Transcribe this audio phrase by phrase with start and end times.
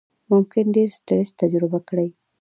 [0.31, 2.09] ممکن ډېر سټرس تجربه کړئ،